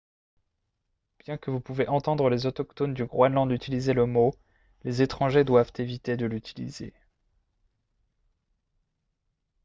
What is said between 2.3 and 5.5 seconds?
les autochtones du groenland utiliser le mot les étrangers